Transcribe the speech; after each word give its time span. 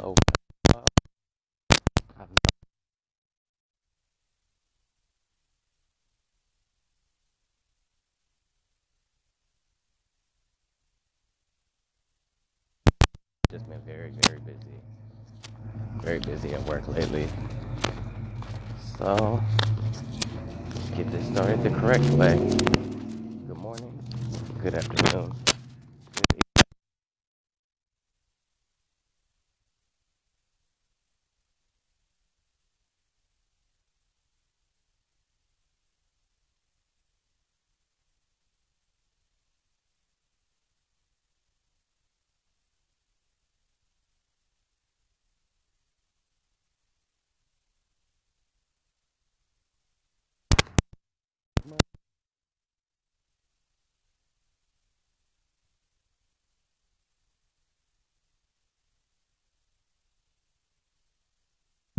I've 0.00 0.16
just 13.50 13.68
been 13.68 13.82
very, 13.82 14.12
very 14.26 14.38
busy. 14.40 14.80
Very 16.00 16.20
busy 16.20 16.54
at 16.54 16.62
work 16.62 16.88
lately. 16.88 17.28
So, 18.98 19.42
let's 20.68 20.90
get 20.90 21.10
this 21.10 21.26
started 21.26 21.62
the 21.62 21.70
correct 21.70 22.04
way. 22.10 22.38
Good 23.46 23.58
morning. 23.58 23.92
Good 24.62 24.74
afternoon. 24.74 25.34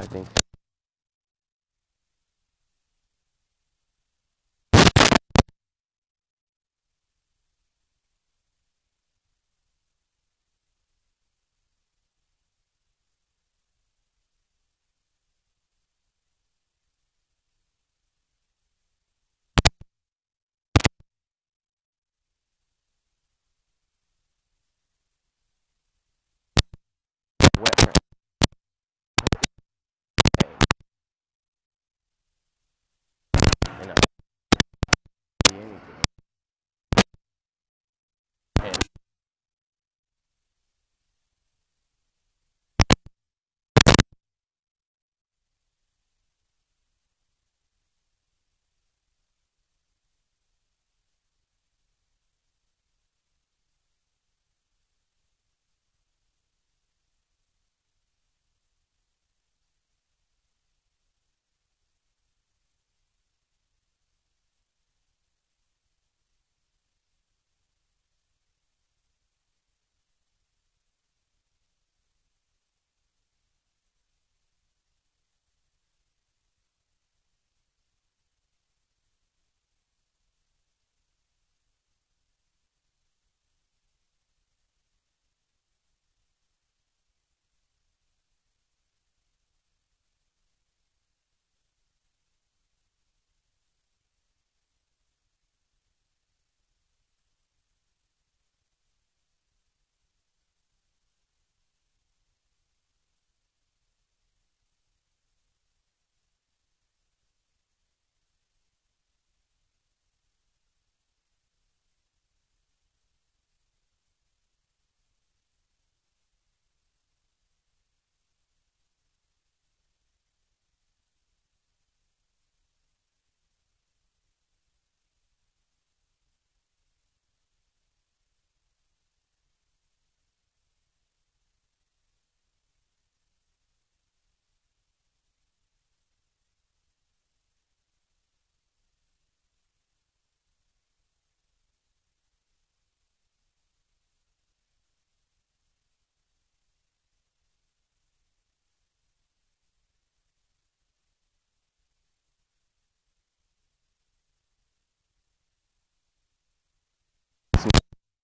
I 0.00 0.06
think 0.06 0.28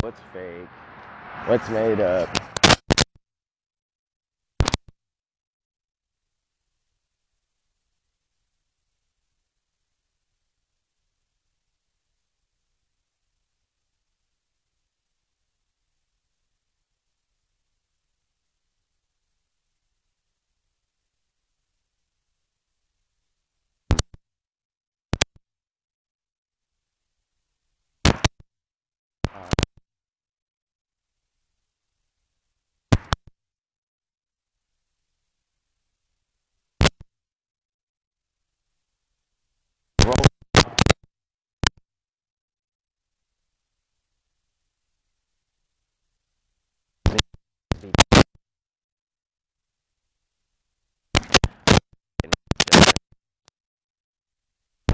what's 0.00 0.20
fake? 0.32 0.68
What's 1.46 1.68
made 1.70 2.00
up? 2.00 2.28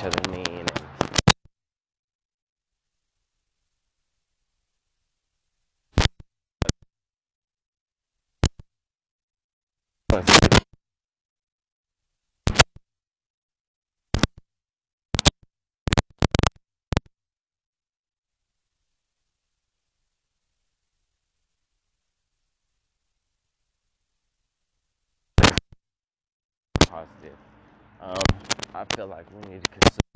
each 0.00 0.06
other 0.06 0.30
mean. 0.30 0.66
positive. 26.90 27.59
Um, 28.02 28.16
I 28.74 28.84
feel 28.96 29.06
like 29.06 29.26
we 29.30 29.50
need 29.50 29.62
to 29.62 29.68
consider 29.68 30.09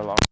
in 0.00 0.27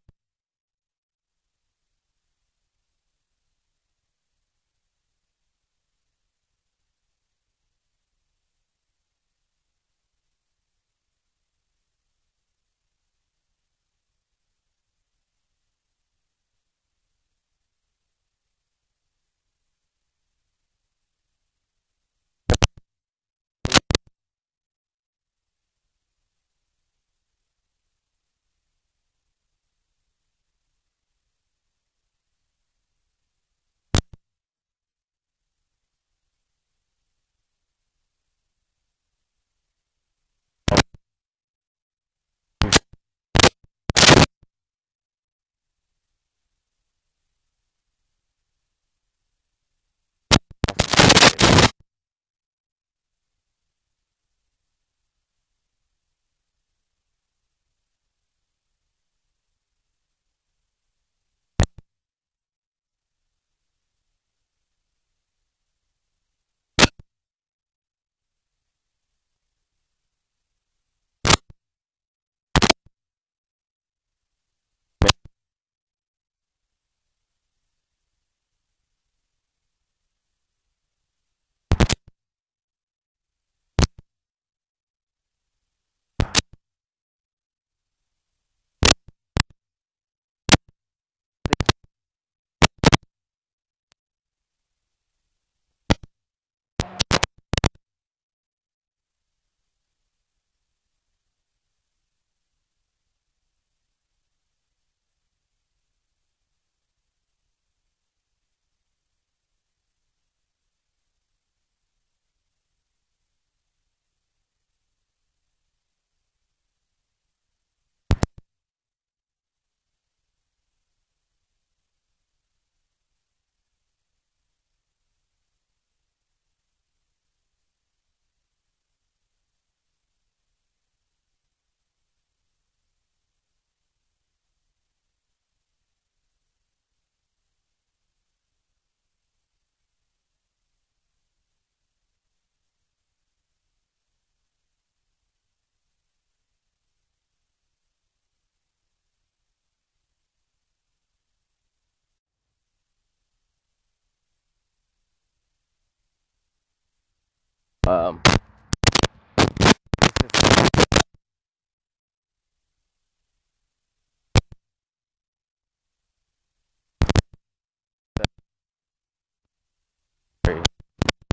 um 157.87 158.21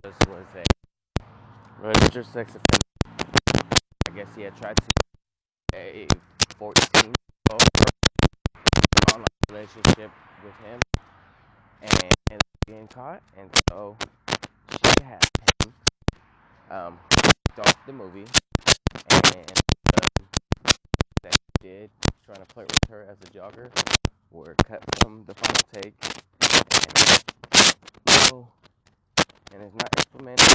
this 0.04 0.16
was 0.28 0.46
a 0.56 0.64
registered 1.82 2.26
sex 2.28 2.56
offender. 2.56 3.68
I 4.08 4.16
guess 4.16 4.28
he 4.36 4.44
had 4.44 4.56
tried 4.56 4.76
to 4.78 4.84
a 5.76 6.08
14 6.60 7.14
online 9.12 9.26
relationship 9.50 10.12
with 10.44 10.54
him 10.66 10.80
and 11.82 12.14
up 12.34 12.42
getting 12.68 12.88
caught 12.90 13.24
and 13.38 13.50
so 13.70 13.98
she 14.70 15.04
had 15.04 15.20
um 16.74 16.98
off 17.60 17.86
the 17.86 17.94
movie 17.94 18.26
and 19.12 19.62
um, 19.94 20.26
that 21.22 21.38
did 21.62 21.92
trying 22.26 22.38
to 22.38 22.46
flirt 22.52 22.68
with 22.68 22.90
her 22.90 23.06
as 23.08 23.18
a 23.22 23.26
jogger 23.26 23.70
were 24.32 24.56
cut 24.66 24.82
from 25.00 25.24
the 25.28 25.36
final 25.36 25.62
take 25.72 25.94
and, 27.52 28.10
so, 28.10 28.48
and 29.54 29.62
is 29.62 29.74
not 29.76 29.90
implemented 30.00 30.50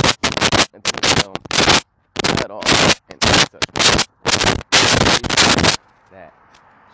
into 0.74 0.92
the 0.92 1.08
film 1.22 1.34
at 2.38 2.50
all 2.50 2.64
in 3.10 3.20
such 3.20 3.62
that 6.10 6.32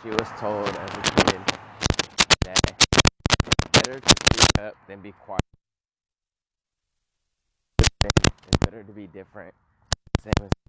she 0.03 0.11
was 0.11 0.29
told 0.39 0.69
as 0.69 0.91
a 0.91 1.03
kid 1.25 1.41
that 2.43 2.61
it's 2.69 3.69
better 3.73 4.01
to 4.01 4.15
speak 4.35 4.59
up 4.59 4.75
than 4.87 5.01
be 5.01 5.13
quiet. 5.13 5.41
It's 8.49 8.54
better 8.65 8.83
to 8.83 8.93
be 8.93 9.07
different. 9.07 9.55
Same 10.21 10.33
as 10.41 10.64